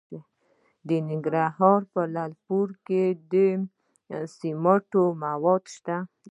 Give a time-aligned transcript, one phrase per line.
[0.87, 3.35] د ننګرهار په لعل پورې کې د
[4.37, 5.97] سمنټو مواد شته.